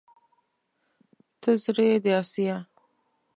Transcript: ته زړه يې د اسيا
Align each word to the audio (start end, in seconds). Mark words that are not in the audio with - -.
ته 1.41 1.49
زړه 1.63 1.83
يې 1.89 1.97
د 2.03 2.05
اسيا 2.21 2.57